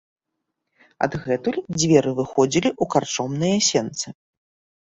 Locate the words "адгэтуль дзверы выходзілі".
1.07-2.69